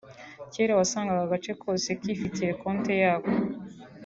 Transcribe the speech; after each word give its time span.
kera 0.53 0.77
wasangaga 0.79 1.21
agace 1.27 1.51
kose 1.61 1.87
kifitiye 2.01 2.51
konti 2.61 2.93
yako 3.03 3.31